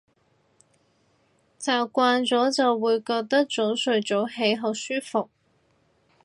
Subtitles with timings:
[1.59, 5.29] 習慣咗就會覺得早睡早起好舒服